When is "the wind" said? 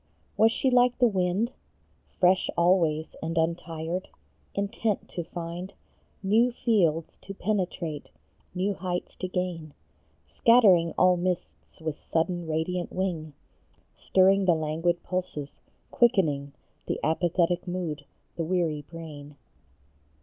0.97-1.51